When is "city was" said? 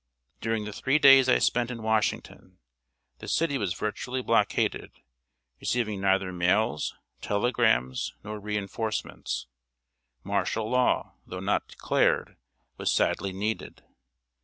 3.27-3.75